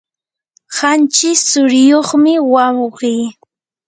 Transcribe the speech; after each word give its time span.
qanchis 0.75 1.41
tsuriyuqmi 1.47 2.33
wawqi. 2.53 3.13